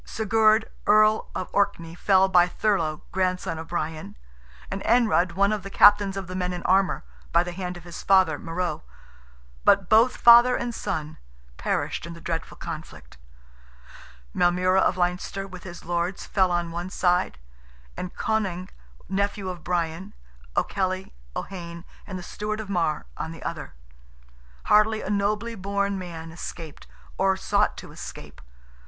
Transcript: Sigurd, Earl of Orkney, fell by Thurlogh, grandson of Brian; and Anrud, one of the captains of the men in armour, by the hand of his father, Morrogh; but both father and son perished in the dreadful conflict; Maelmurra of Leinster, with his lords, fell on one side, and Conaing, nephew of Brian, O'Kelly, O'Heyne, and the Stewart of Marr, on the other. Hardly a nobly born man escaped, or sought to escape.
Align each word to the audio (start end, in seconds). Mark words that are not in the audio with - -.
Sigurd, 0.03 0.67
Earl 0.87 1.29
of 1.35 1.47
Orkney, 1.53 1.93
fell 1.93 2.27
by 2.27 2.47
Thurlogh, 2.47 3.01
grandson 3.11 3.59
of 3.59 3.67
Brian; 3.67 4.17
and 4.71 4.81
Anrud, 4.81 5.33
one 5.33 5.53
of 5.53 5.61
the 5.61 5.69
captains 5.69 6.17
of 6.17 6.25
the 6.25 6.33
men 6.35 6.53
in 6.53 6.63
armour, 6.63 7.03
by 7.31 7.43
the 7.43 7.51
hand 7.51 7.77
of 7.77 7.83
his 7.83 8.01
father, 8.01 8.39
Morrogh; 8.39 8.81
but 9.63 9.89
both 9.89 10.17
father 10.17 10.55
and 10.55 10.73
son 10.73 11.17
perished 11.57 12.07
in 12.07 12.15
the 12.15 12.19
dreadful 12.19 12.57
conflict; 12.57 13.19
Maelmurra 14.33 14.79
of 14.81 14.97
Leinster, 14.97 15.47
with 15.47 15.61
his 15.65 15.85
lords, 15.85 16.25
fell 16.25 16.49
on 16.51 16.71
one 16.71 16.89
side, 16.89 17.37
and 17.95 18.15
Conaing, 18.15 18.69
nephew 19.07 19.49
of 19.49 19.63
Brian, 19.63 20.15
O'Kelly, 20.57 21.13
O'Heyne, 21.35 21.85
and 22.07 22.17
the 22.17 22.23
Stewart 22.23 22.59
of 22.59 22.71
Marr, 22.71 23.05
on 23.17 23.31
the 23.31 23.43
other. 23.43 23.75
Hardly 24.63 25.03
a 25.03 25.11
nobly 25.11 25.53
born 25.53 25.99
man 25.99 26.31
escaped, 26.31 26.87
or 27.19 27.37
sought 27.37 27.77
to 27.77 27.91
escape. 27.91 28.41